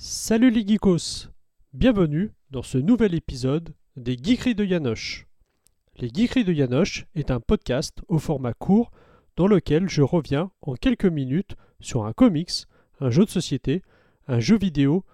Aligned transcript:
Salut 0.00 0.52
les 0.52 0.64
geekos 0.64 1.28
Bienvenue 1.72 2.30
dans 2.52 2.62
ce 2.62 2.78
nouvel 2.78 3.14
épisode 3.14 3.74
des 3.96 4.16
Geekeries 4.16 4.54
de 4.54 4.64
Yanoche. 4.64 5.26
Les 5.96 6.08
Geekeries 6.08 6.44
de 6.44 6.52
Yanoche 6.52 7.06
est 7.16 7.32
un 7.32 7.40
podcast 7.40 7.98
au 8.06 8.20
format 8.20 8.52
court 8.52 8.92
dans 9.34 9.48
lequel 9.48 9.88
je 9.88 10.02
reviens 10.02 10.52
en 10.62 10.74
quelques 10.74 11.04
minutes 11.04 11.56
sur 11.80 12.04
un 12.04 12.12
comics, 12.12 12.66
un 13.00 13.10
jeu 13.10 13.24
de 13.24 13.30
société, 13.30 13.82
un 14.28 14.38
jeu 14.38 14.56
vidéo 14.56 15.04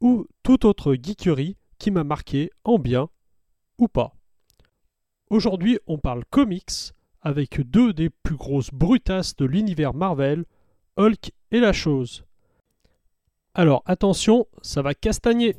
ou 0.00 0.26
toute 0.42 0.64
autre 0.64 0.96
geekerie 0.96 1.56
qui 1.78 1.92
m'a 1.92 2.02
marqué 2.02 2.50
en 2.64 2.80
bien 2.80 3.10
ou 3.78 3.86
pas. 3.86 4.12
Aujourd'hui, 5.30 5.78
on 5.86 5.98
parle 5.98 6.24
comics 6.24 6.90
avec 7.20 7.60
deux 7.60 7.92
des 7.92 8.10
plus 8.10 8.36
grosses 8.36 8.72
brutasses 8.72 9.36
de 9.36 9.44
l'univers 9.44 9.94
Marvel, 9.94 10.46
Hulk 10.96 11.30
et 11.52 11.60
la 11.60 11.72
chose. 11.72 12.24
Alors 13.54 13.82
attention, 13.84 14.46
ça 14.62 14.80
va 14.80 14.94
castagner. 14.94 15.56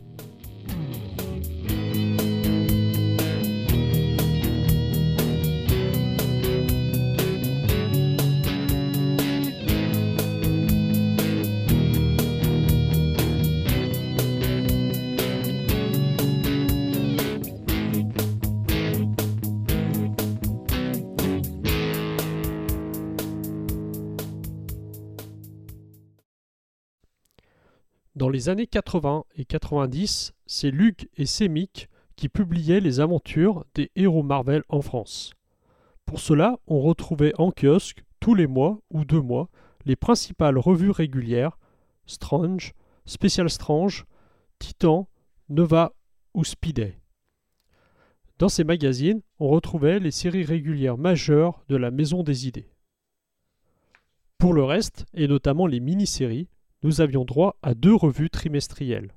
Dans 28.16 28.30
les 28.30 28.48
années 28.48 28.68
80 28.68 29.26
et 29.38 29.46
90, 29.46 30.34
c'est 30.46 30.70
Luc 30.70 31.10
et 31.18 31.26
Semic 31.26 31.90
qui 32.16 32.30
publiaient 32.30 32.80
les 32.80 33.00
aventures 33.00 33.66
des 33.74 33.90
héros 33.96 34.22
Marvel 34.22 34.62
en 34.70 34.82
France. 34.82 35.34
Pour 36.06 36.20
cela, 36.20 36.60
on 36.68 36.80
retrouvait 36.80 37.34
en 37.40 37.52
kiosque, 37.52 38.04
tous 38.20 38.36
les 38.36 38.46
mois 38.46 38.80
ou 38.92 39.04
deux 39.04 39.20
mois, 39.20 39.50
les 39.86 39.96
principales 39.96 40.60
revues 40.60 40.92
régulières 40.92 41.58
Strange, 42.06 42.74
Special 43.08 43.50
Strange, 43.50 44.06
Titan, 44.60 45.10
Nova 45.50 45.94
ou 46.36 46.44
Speeday. 46.44 47.00
Dans 48.38 48.50
ces 48.50 48.64
magazines, 48.64 49.22
on 49.40 49.48
retrouvait 49.48 50.00
les 50.00 50.12
séries 50.12 50.46
régulières 50.46 51.00
majeures 51.00 51.64
de 51.68 51.78
la 51.78 51.90
Maison 51.90 52.22
des 52.22 52.48
Idées. 52.48 52.70
Pour 54.38 54.54
le 54.54 54.64
reste, 54.64 55.06
et 55.16 55.28
notamment 55.28 55.66
les 55.66 55.80
mini-séries, 55.80 56.50
nous 56.84 57.00
avions 57.00 57.24
droit 57.24 57.58
à 57.64 57.74
deux 57.74 57.96
revues 57.96 58.30
trimestrielles. 58.30 59.14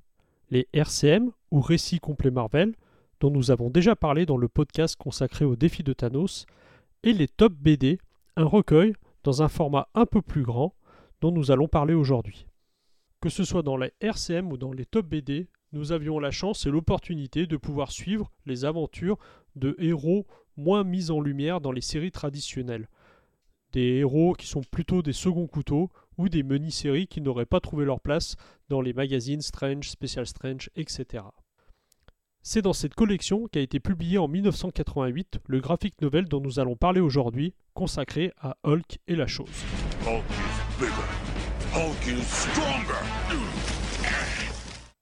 Les 0.51 0.69
RCM, 0.73 1.33
ou 1.51 1.61
Récits 1.61 1.99
complets 1.99 2.31
Marvel, 2.31 2.75
dont 3.21 3.31
nous 3.31 3.51
avons 3.51 3.71
déjà 3.71 3.97
parlé 3.97 4.25
dans 4.25 4.37
le 4.37 4.49
podcast 4.49 4.97
consacré 4.97 5.45
au 5.45 5.57
défi 5.57 5.83
de 5.83 5.93
Thanos, 5.93 6.47
et 7.03 7.13
les 7.13 7.29
Top 7.29 7.53
BD, 7.53 7.99
un 8.37 8.45
recueil 8.45 8.95
dans 9.25 9.43
un 9.43 9.49
format 9.49 9.89
un 9.95 10.07
peu 10.07 10.23
plus 10.23 10.43
grand, 10.43 10.75
dont 11.21 11.33
nous 11.33 11.51
allons 11.51 11.67
parler 11.67 11.95
aujourd'hui. 11.95 12.47
Que 13.21 13.29
ce 13.29 13.43
soit 13.43 13.63
dans 13.63 13.77
les 13.77 13.93
RCM 14.01 14.53
ou 14.53 14.57
dans 14.57 14.73
les 14.73 14.87
Top 14.87 15.07
BD, 15.07 15.49
nous 15.73 15.91
avions 15.91 16.21
la 16.21 16.31
chance 16.31 16.67
et 16.67 16.71
l'opportunité 16.71 17.47
de 17.47 17.57
pouvoir 17.57 17.91
suivre 17.91 18.31
les 18.45 18.65
aventures 18.65 19.19
de 19.57 19.75
héros 19.79 20.27
moins 20.57 20.85
mis 20.85 21.11
en 21.11 21.21
lumière 21.21 21.61
dans 21.61 21.73
les 21.73 21.81
séries 21.81 22.13
traditionnelles. 22.13 22.89
Des 23.73 23.97
héros 23.97 24.35
qui 24.35 24.47
sont 24.47 24.63
plutôt 24.63 25.03
des 25.03 25.13
seconds 25.13 25.49
couteaux 25.49 25.91
ou 26.19 26.29
des 26.29 26.43
mini-séries 26.43 27.07
qui 27.07 27.21
n'auraient 27.21 27.47
pas 27.47 27.61
trouvé 27.61 27.85
leur 27.85 28.01
place 28.01 28.37
dans 28.69 28.81
les 28.81 28.93
magazines 28.93 29.41
Strange, 29.41 29.91
Special 29.91 30.27
Strange, 30.27 30.71
etc. 30.77 31.25
C'est 32.43 32.63
dans 32.63 32.73
cette 32.73 32.95
collection 32.95 33.49
qu'a 33.49 33.61
été 33.61 33.81
publié 33.81 34.19
en 34.19 34.29
1988 34.29 35.41
le 35.49 35.61
graphic 35.61 36.01
novel 36.01 36.27
dont 36.27 36.41
nous 36.41 36.61
allons 36.61 36.77
parler 36.77 37.01
aujourd'hui, 37.01 37.55
consacré 37.75 38.33
à 38.41 38.57
Hulk 38.63 39.01
et 39.09 39.17
la 39.17 39.27
chose. 39.27 39.51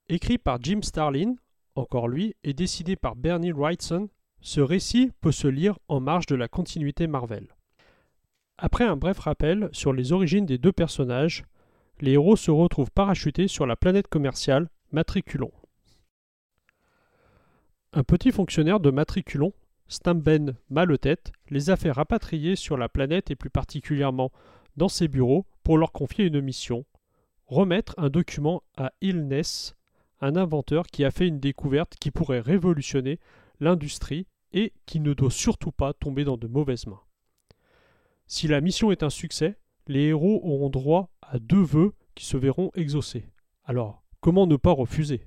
Écrit 0.09 0.39
par 0.39 0.59
Jim 0.63 0.81
Starlin, 0.83 1.35
encore 1.75 2.09
lui, 2.09 2.35
et 2.45 2.55
dessiné 2.55 2.97
par 2.97 3.15
Bernie 3.15 3.53
Wrightson, 3.53 4.09
ce 4.41 4.61
récit 4.61 5.11
peut 5.21 5.33
se 5.33 5.49
lire 5.49 5.79
en 5.89 6.01
marge 6.01 6.27
de 6.27 6.35
la 6.35 6.49
continuité 6.49 7.07
Marvel. 7.07 7.54
Après 8.57 8.85
un 8.85 8.97
bref 8.97 9.19
rappel 9.19 9.69
sur 9.73 9.93
les 9.93 10.13
origines 10.13 10.47
des 10.47 10.59
deux 10.59 10.73
personnages, 10.73 11.45
les 12.01 12.13
héros 12.13 12.37
se 12.37 12.51
retrouvent 12.51 12.91
parachutés 12.91 13.49
sur 13.49 13.67
la 13.67 13.77
planète 13.77 14.09
commerciale 14.09 14.69
Matriculon. 14.93 15.51
Un 17.93 18.05
petit 18.05 18.33
fonctionnaire 18.33 18.81
de 18.81 18.91
Matriculon, 18.91 19.53
Stamben 19.89 20.55
Maletête, 20.71 21.33
les 21.51 21.71
a 21.71 21.77
fait 21.77 21.91
rapatrier 21.91 22.57
sur 22.57 22.77
la 22.77 22.89
planète 22.89 23.31
et 23.31 23.37
plus 23.37 23.51
particulièrement 23.51 24.33
dans 24.77 24.89
ses 24.89 25.09
bureaux 25.09 25.47
pour 25.63 25.79
leur 25.79 25.93
confier 25.93 26.27
une 26.27 26.41
mission 26.41 26.85
remettre 27.47 27.95
un 27.99 28.09
document 28.09 28.63
à 28.77 28.93
Ilness, 29.01 29.77
un 30.21 30.37
inventeur 30.37 30.87
qui 30.87 31.05
a 31.05 31.11
fait 31.11 31.29
une 31.29 31.41
découverte 31.41 31.95
qui 32.01 32.11
pourrait 32.11 32.41
révolutionner 32.41 33.21
l'industrie 33.61 34.27
et 34.53 34.73
qui 34.87 35.01
ne 35.01 35.13
doit 35.13 35.31
surtout 35.31 35.73
pas 35.73 35.93
tomber 35.93 36.25
dans 36.25 36.37
de 36.37 36.47
mauvaises 36.47 36.87
mains. 36.87 37.04
Si 38.27 38.49
la 38.49 38.61
mission 38.61 38.91
est 38.91 39.03
un 39.03 39.11
succès, 39.11 39.59
les 39.87 40.05
héros 40.05 40.41
auront 40.45 40.71
droit 40.71 41.11
à 41.23 41.39
deux 41.39 41.63
vœux 41.63 41.93
qui 42.15 42.25
se 42.25 42.37
verront 42.37 42.71
exaucés. 42.75 43.29
Alors, 43.65 44.03
comment 44.21 44.47
ne 44.47 44.57
pas 44.57 44.73
refuser? 44.73 45.27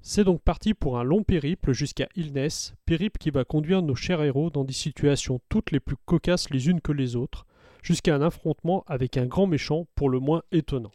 C'est 0.00 0.22
donc 0.22 0.40
parti 0.42 0.72
pour 0.72 0.98
un 0.98 1.02
long 1.02 1.24
périple 1.24 1.72
jusqu'à 1.72 2.08
Ilness, 2.14 2.74
périple 2.84 3.18
qui 3.18 3.30
va 3.30 3.44
conduire 3.44 3.82
nos 3.82 3.96
chers 3.96 4.22
héros 4.22 4.50
dans 4.50 4.62
des 4.62 4.72
situations 4.72 5.40
toutes 5.48 5.72
les 5.72 5.80
plus 5.80 5.96
cocasses 6.04 6.50
les 6.50 6.68
unes 6.68 6.80
que 6.80 6.92
les 6.92 7.16
autres, 7.16 7.44
jusqu'à 7.82 8.14
un 8.14 8.22
affrontement 8.22 8.84
avec 8.86 9.16
un 9.16 9.26
grand 9.26 9.48
méchant 9.48 9.88
pour 9.96 10.08
le 10.08 10.20
moins 10.20 10.42
étonnant. 10.52 10.92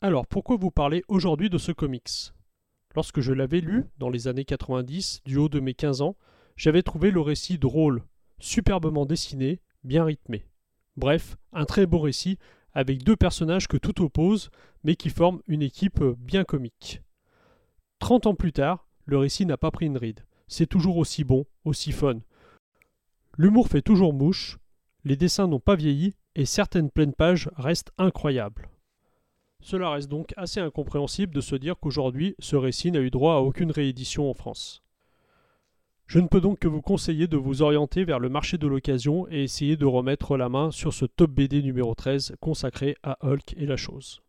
Alors, 0.00 0.26
pourquoi 0.26 0.56
vous 0.56 0.70
parler 0.70 1.02
aujourd'hui 1.08 1.50
de 1.50 1.58
ce 1.58 1.72
comics? 1.72 2.35
Lorsque 2.96 3.20
je 3.20 3.34
l'avais 3.34 3.60
lu, 3.60 3.84
dans 3.98 4.08
les 4.08 4.26
années 4.26 4.46
90, 4.46 5.20
du 5.26 5.36
haut 5.36 5.50
de 5.50 5.60
mes 5.60 5.74
15 5.74 6.00
ans, 6.00 6.16
j'avais 6.56 6.82
trouvé 6.82 7.10
le 7.10 7.20
récit 7.20 7.58
drôle, 7.58 8.02
superbement 8.38 9.04
dessiné, 9.04 9.60
bien 9.84 10.02
rythmé. 10.06 10.46
Bref, 10.96 11.36
un 11.52 11.66
très 11.66 11.84
beau 11.84 11.98
récit, 11.98 12.38
avec 12.72 13.04
deux 13.04 13.14
personnages 13.14 13.68
que 13.68 13.76
tout 13.76 14.02
oppose, 14.02 14.48
mais 14.82 14.96
qui 14.96 15.10
forment 15.10 15.42
une 15.46 15.60
équipe 15.60 16.02
bien 16.18 16.44
comique. 16.44 17.02
Trente 17.98 18.26
ans 18.26 18.34
plus 18.34 18.54
tard, 18.54 18.88
le 19.04 19.18
récit 19.18 19.44
n'a 19.44 19.58
pas 19.58 19.70
pris 19.70 19.84
une 19.84 19.98
ride. 19.98 20.24
C'est 20.48 20.66
toujours 20.66 20.96
aussi 20.96 21.22
bon, 21.22 21.44
aussi 21.66 21.92
fun. 21.92 22.20
L'humour 23.36 23.68
fait 23.68 23.82
toujours 23.82 24.14
mouche, 24.14 24.56
les 25.04 25.16
dessins 25.16 25.48
n'ont 25.48 25.60
pas 25.60 25.76
vieilli, 25.76 26.14
et 26.34 26.46
certaines 26.46 26.90
pleines 26.90 27.14
pages 27.14 27.50
restent 27.56 27.92
incroyables. 27.98 28.70
Cela 29.60 29.90
reste 29.90 30.08
donc 30.08 30.32
assez 30.36 30.60
incompréhensible 30.60 31.34
de 31.34 31.40
se 31.40 31.56
dire 31.56 31.76
qu'aujourd'hui, 31.80 32.36
ce 32.38 32.56
récit 32.56 32.90
n'a 32.92 33.00
eu 33.00 33.10
droit 33.10 33.34
à 33.34 33.40
aucune 33.40 33.72
réédition 33.72 34.30
en 34.30 34.34
France. 34.34 34.82
Je 36.06 36.20
ne 36.20 36.28
peux 36.28 36.40
donc 36.40 36.60
que 36.60 36.68
vous 36.68 36.82
conseiller 36.82 37.26
de 37.26 37.36
vous 37.36 37.62
orienter 37.62 38.04
vers 38.04 38.20
le 38.20 38.28
marché 38.28 38.58
de 38.58 38.68
l'occasion 38.68 39.26
et 39.28 39.42
essayer 39.42 39.76
de 39.76 39.86
remettre 39.86 40.36
la 40.36 40.48
main 40.48 40.70
sur 40.70 40.92
ce 40.92 41.04
top 41.04 41.32
BD 41.32 41.62
numéro 41.62 41.96
13 41.96 42.36
consacré 42.40 42.96
à 43.02 43.18
Hulk 43.26 43.54
et 43.56 43.66
la 43.66 43.76
chose. 43.76 44.22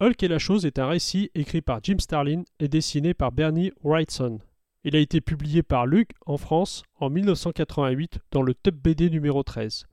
Hulk 0.00 0.20
et 0.24 0.28
la 0.28 0.40
chose 0.40 0.66
est 0.66 0.80
un 0.80 0.88
récit 0.88 1.30
écrit 1.36 1.62
par 1.62 1.78
Jim 1.82 1.98
Starlin 2.00 2.42
et 2.58 2.66
dessiné 2.66 3.14
par 3.14 3.30
Bernie 3.30 3.70
Wrightson. 3.84 4.40
Il 4.82 4.96
a 4.96 4.98
été 4.98 5.20
publié 5.20 5.62
par 5.62 5.86
Luc 5.86 6.10
en 6.26 6.36
France 6.36 6.82
en 6.98 7.08
1988 7.08 8.18
dans 8.32 8.42
le 8.42 8.52
top 8.52 8.74
BD 8.74 9.10
numéro 9.10 9.44
13. 9.44 9.86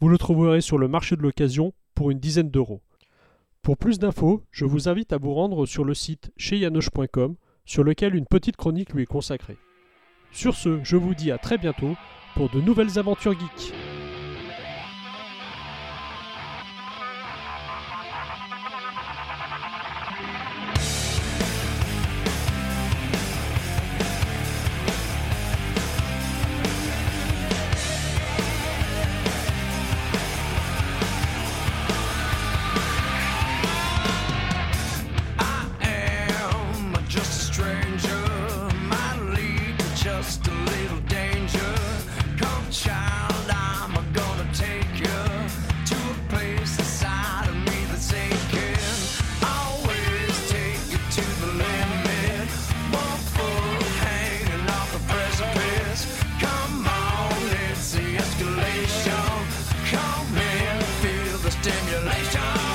Vous 0.00 0.08
le 0.08 0.18
trouverez 0.18 0.62
sur 0.62 0.78
le 0.78 0.88
marché 0.88 1.14
de 1.14 1.22
l'occasion 1.22 1.74
pour 1.94 2.10
une 2.10 2.18
dizaine 2.18 2.50
d'euros. 2.50 2.80
Pour 3.62 3.76
plus 3.76 4.00
d'infos, 4.00 4.42
je 4.50 4.64
vous 4.64 4.88
invite 4.88 5.12
à 5.12 5.18
vous 5.18 5.34
rendre 5.34 5.66
sur 5.66 5.84
le 5.84 5.94
site 5.94 6.32
chezyanoche.com 6.36 7.36
sur 7.64 7.84
lequel 7.84 8.16
une 8.16 8.26
petite 8.26 8.56
chronique 8.56 8.92
lui 8.92 9.04
est 9.04 9.06
consacrée. 9.06 9.56
Sur 10.32 10.56
ce, 10.56 10.82
je 10.82 10.96
vous 10.96 11.14
dis 11.14 11.30
à 11.30 11.38
très 11.38 11.58
bientôt 11.58 11.94
pour 12.34 12.50
de 12.50 12.60
nouvelles 12.60 12.98
aventures 12.98 13.38
geeks. 13.38 13.72
just 40.22 40.46
a 40.46 40.52
little 40.52 41.00
danger. 41.08 41.74
Come, 42.38 42.70
child, 42.70 43.46
I'm 43.50 43.92
gonna 44.12 44.48
take 44.54 44.94
you 45.04 45.20
to 45.90 45.96
a 45.96 46.16
place 46.28 46.78
inside 46.78 47.48
of 47.48 47.56
me 47.66 47.78
that's. 47.90 49.20
Always 49.42 50.34
take 50.48 50.82
you 50.92 51.00
to 51.16 51.24
the 51.42 51.50
limit. 51.64 52.48
Foot 53.34 53.82
hanging 54.06 54.66
off 54.70 54.92
the 54.92 55.02
precipice. 55.12 56.02
Come 56.38 56.86
on, 56.86 57.42
it's 57.66 57.92
the 57.92 58.06
escalation. 58.22 59.34
Come 59.90 60.38
in, 60.38 60.82
feel 61.02 61.38
the 61.38 61.50
stimulation. 61.50 62.71